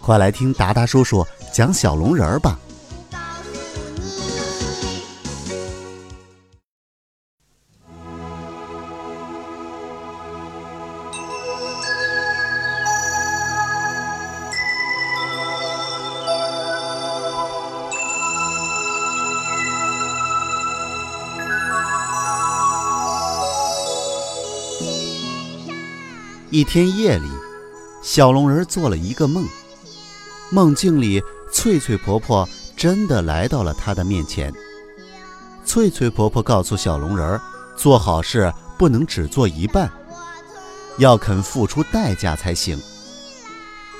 [0.00, 2.58] 快来听达达叔叔讲小龙人儿吧。
[26.50, 27.28] 一天夜里，
[28.02, 29.46] 小龙人做了一个梦。
[30.50, 34.52] 梦境里，翠翠婆婆真的来到了他的面前。
[35.64, 37.40] 翠翠婆婆告诉小龙人儿，
[37.76, 39.90] 做好事不能只做一半，
[40.96, 42.80] 要肯付出代价才行。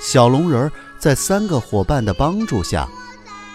[0.00, 2.88] 小龙人在三个伙伴的帮助下，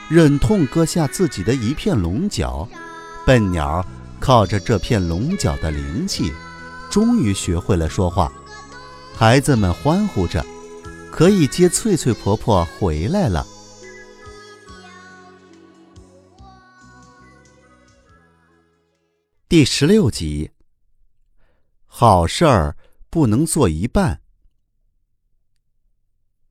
[0.09, 2.67] 忍痛割下自己的一片龙角。
[3.25, 3.83] 笨鸟
[4.19, 6.31] 靠着这片龙角的灵气，
[6.91, 8.31] 终于学会了说话。
[9.15, 10.45] 孩子们欢呼着，
[11.15, 13.45] 可以接翠翠婆婆回来了。
[19.47, 20.49] 第十六集，
[21.85, 22.75] 好事儿
[23.11, 24.19] 不能做一半。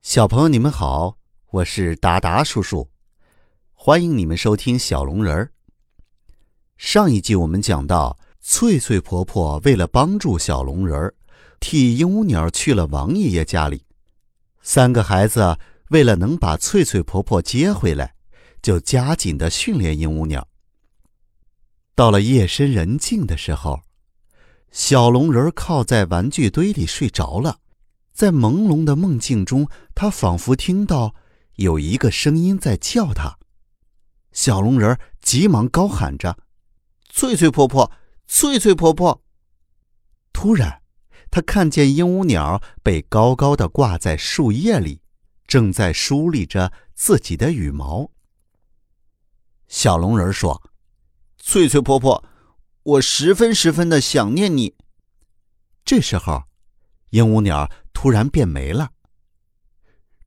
[0.01, 1.17] 小朋友，你们好，
[1.49, 2.89] 我是达达叔叔，
[3.73, 5.51] 欢迎你们收听小龙人儿。
[6.77, 11.13] 上一集我们讲到，翠翠婆婆为了帮助小龙人儿。
[11.59, 13.83] 替鹦鹉鸟去了王爷爷家里，
[14.65, 15.59] 三个孩子
[15.89, 18.15] 为了能把翠翠婆婆接回来，
[18.61, 20.47] 就加紧的训练鹦鹉鸟。
[21.93, 23.81] 到了夜深人静的时候，
[24.71, 27.59] 小龙人靠在玩具堆里睡着了，
[28.13, 31.13] 在朦胧的梦境中，他仿佛听到
[31.55, 33.37] 有一个声音在叫他。
[34.31, 36.37] 小龙人急忙高喊着
[37.11, 37.91] ：“翠翠婆婆，
[38.27, 39.21] 翠翠婆婆！”
[40.31, 40.82] 突然。
[41.33, 45.01] 他看见鹦鹉鸟被高高的挂在树叶里，
[45.47, 48.11] 正在梳理着自己的羽毛。
[49.67, 50.61] 小龙人说
[51.41, 52.23] ：“翠翠婆婆，
[52.83, 54.75] 我十分十分的想念你。”
[55.83, 56.43] 这时候，
[57.09, 58.91] 鹦鹉鸟突然变没了。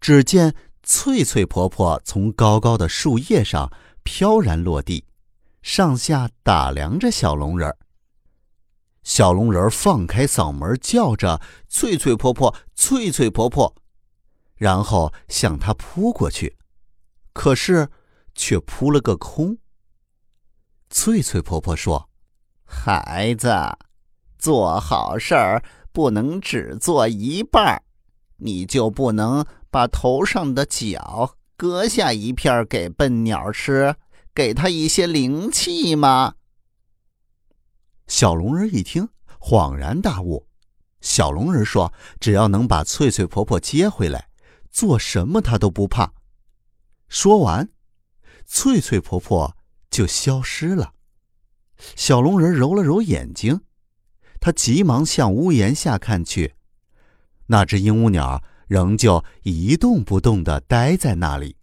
[0.01, 3.73] 只见翠翠婆婆从高高的树叶上
[4.03, 5.05] 飘然落地，
[5.63, 7.79] 上下打量着小龙人儿。
[9.07, 11.41] 小龙人放开嗓门叫着
[11.71, 13.73] ：“翠翠婆婆，翠翠婆婆！”
[14.59, 16.57] 然后向她扑过去，
[17.33, 17.89] 可是
[18.35, 19.59] 却扑了个空。
[20.91, 22.11] 翠翠婆婆说
[22.67, 23.55] ：“孩子，
[24.39, 25.63] 做好事儿
[25.93, 27.81] 不能只做一半
[28.39, 33.95] 你就不能把头上的角割下一片给笨鸟吃，
[34.35, 36.35] 给它一些灵气吗？”
[38.07, 39.09] 小龙人一听，
[39.41, 40.47] 恍然大悟。
[41.01, 44.29] 小龙人说：“只要能把翠翠婆婆接回来，
[44.71, 46.13] 做什么他都不怕。”
[47.09, 47.69] 说完，
[48.45, 49.57] 翠翠婆婆
[49.91, 50.95] 就消失了。
[51.95, 53.61] 小龙人揉了揉眼睛，
[54.41, 56.55] 他急忙向屋檐下看去，
[57.47, 61.57] 那只鹦鹉鸟仍旧一动不动地待在那里。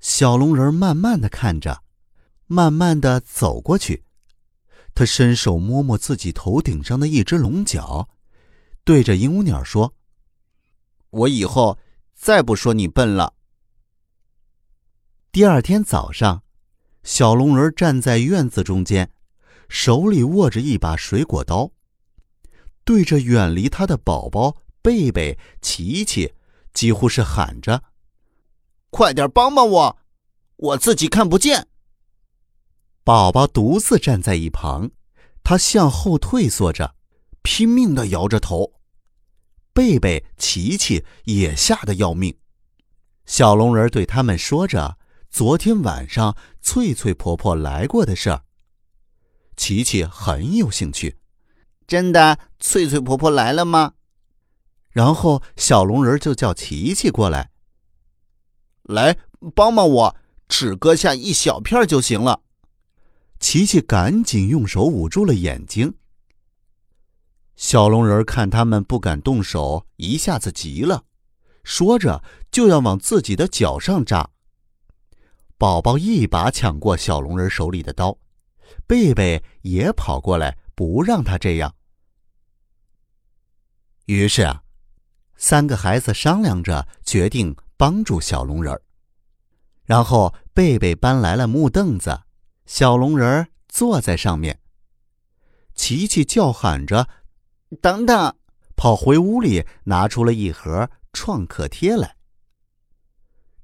[0.00, 1.82] 小龙人慢慢的看着，
[2.46, 4.04] 慢慢的走过去。
[4.94, 8.08] 他伸手摸摸自己头顶上的一只龙角，
[8.84, 9.94] 对着鹦鹉鸟说
[11.10, 11.78] ：“我以后
[12.14, 13.34] 再不说你笨了。”
[15.32, 16.42] 第二天早上，
[17.02, 19.10] 小龙人站在院子中间，
[19.68, 21.72] 手里握着一把水果刀，
[22.84, 26.34] 对着远离他的宝宝贝贝、琪琪，
[26.74, 27.82] 几乎是喊着
[28.90, 29.98] ：“快点帮帮我，
[30.56, 31.66] 我自己看不见。”
[33.04, 34.92] 宝宝独自站在一旁，
[35.42, 36.94] 他向后退缩着，
[37.42, 38.74] 拼命的摇着头。
[39.72, 42.36] 贝贝、琪琪也吓得要命。
[43.26, 44.98] 小龙人对他们说着
[45.30, 48.44] 昨天晚上翠翠婆婆来过的事儿。
[49.56, 51.16] 琪琪很有兴趣
[51.88, 53.94] ：“真的，翠翠婆婆来了吗？”
[54.90, 57.50] 然后小龙人就叫琪琪过来，
[58.82, 59.16] 来
[59.54, 60.16] 帮帮我，
[60.48, 62.41] 只割下一小片就行了。
[63.42, 65.92] 琪琪赶紧用手捂住了眼睛。
[67.56, 71.02] 小龙人看他们不敢动手，一下子急了，
[71.64, 72.22] 说着
[72.52, 74.30] 就要往自己的脚上扎。
[75.58, 78.16] 宝宝一把抢过小龙人手里的刀，
[78.86, 81.74] 贝贝也跑过来不让他这样。
[84.06, 84.62] 于是啊，
[85.36, 88.80] 三个孩子商量着决定帮助小龙人
[89.84, 92.22] 然后贝贝搬来了木凳子，
[92.74, 94.58] 小龙人坐在上面。
[95.74, 97.06] 琪琪叫喊着
[97.82, 98.34] ：“等等！”
[98.74, 102.16] 跑回屋里，拿出了一盒创可贴来。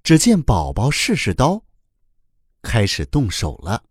[0.03, 1.65] 只见宝宝试试刀，
[2.61, 3.85] 开始动手了。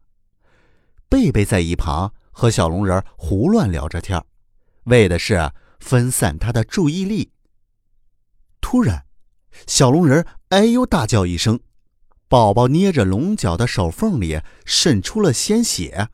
[1.10, 4.24] 贝贝在一旁和小龙人胡乱聊着天
[4.84, 7.32] 为的是分散他的注意力。
[8.62, 9.08] 突然，
[9.66, 11.60] 小龙人“哎呦”大叫一声，
[12.28, 16.10] 宝宝捏着龙角的手缝里渗出了鲜血。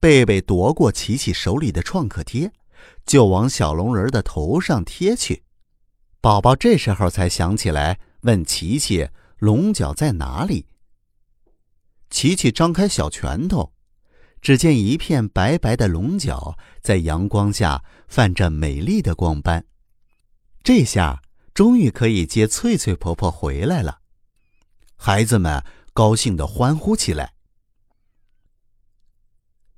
[0.00, 2.52] 贝贝夺过琪琪手里的创可贴。
[3.06, 5.44] 就往小龙人的头上贴去，
[6.20, 9.08] 宝宝这时候才想起来，问琪琪
[9.38, 10.66] ：“龙角在哪里？”
[12.10, 13.72] 琪琪张开小拳头，
[14.40, 19.64] 只见一片白白的龙角在阳光下泛着美丽的光斑。
[20.64, 21.22] 这下
[21.54, 24.01] 终于可以接翠翠婆婆回来了，
[25.04, 25.60] 孩子们
[25.92, 27.34] 高兴的欢呼起来。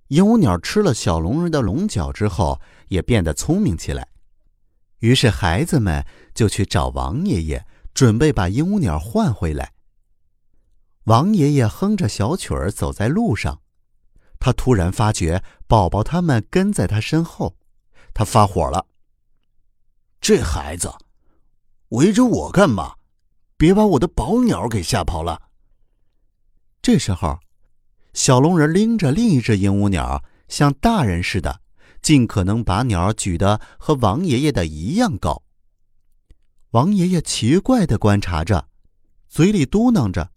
[0.09, 4.07] 鹦鹉鸟吃了小龙人的龙角之后，也变得聪明起来。
[4.99, 6.05] 于是孩子们
[6.35, 9.73] 就去找王爷爷，准备把鹦鹉鸟换回来。
[11.05, 13.63] 王爷爷哼着小曲儿走在路上，
[14.39, 17.57] 他突然发觉宝宝他们跟在他身后，
[18.13, 18.87] 他发火了
[20.21, 20.93] ：“这孩子
[21.89, 22.97] 围着我干嘛？
[23.57, 25.51] 别把我的宝鸟给吓跑了！”
[26.83, 27.39] 这时候。
[28.13, 31.61] 小龙人拎着另一只鹦鹉鸟，像大人似的，
[32.01, 35.43] 尽可能把鸟举得和王爷爷的一样高。
[36.71, 38.69] 王爷爷奇怪的观察着，
[39.29, 40.31] 嘴里嘟囔着：“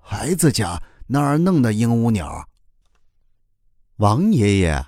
[0.00, 2.48] 孩子家哪儿弄的鹦鹉鸟？”
[3.96, 4.86] 王爷爷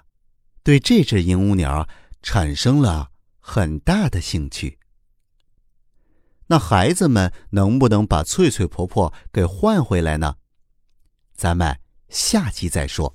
[0.63, 1.87] 对这只鹦鹉鸟
[2.23, 3.11] 产生了
[3.41, 4.79] 很大的兴趣。
[6.51, 10.37] 那孩子们能不能把翠翠婆婆给换回来呢？
[11.37, 11.79] 咱们
[12.09, 13.15] 下期再说。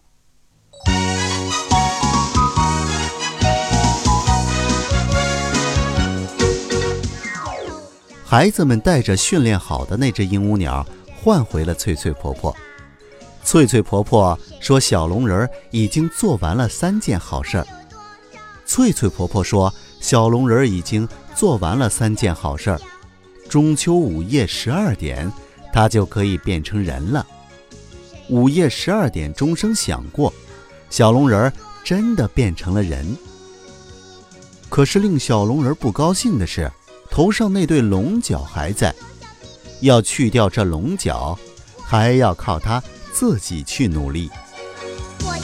[8.24, 10.86] 孩子们带着训练好的那只鹦鹉鸟
[11.16, 12.56] 换回了翠翠婆婆。
[13.44, 17.68] 翠翠婆婆说：“小龙人已经做完了三件好事儿。”
[18.66, 22.80] 翠翠婆婆说：“小龙人已经做完了三件好事儿，
[23.54, 25.32] 中秋午夜十二点，
[25.72, 27.24] 他就可以变成人了。”
[28.28, 30.34] 午夜十二点，钟声响过，
[30.90, 31.54] 小龙人儿
[31.84, 33.16] 真的变成了人。
[34.70, 36.72] 可是令小龙人不高兴的是，
[37.12, 38.92] 头上那对龙角还在，
[39.82, 41.38] 要去掉这龙角，
[41.80, 42.82] 还要靠他
[43.14, 44.32] 自己去努力。
[45.20, 45.38] 我